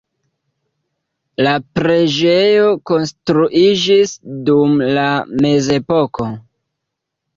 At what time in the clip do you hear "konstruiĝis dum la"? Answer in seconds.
2.93-5.07